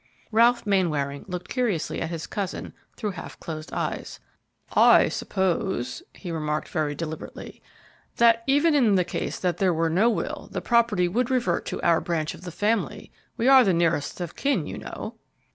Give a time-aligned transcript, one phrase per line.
[0.31, 4.19] Ralph Mainwaring looked curiously at his cousin through half closed eyes.
[4.73, 7.61] "I suppose," he remarked, very deliberately,
[8.17, 12.33] "that even in case there were no will the property would revert to our branch
[12.33, 15.17] of the family; we are the nearest of kin, you know."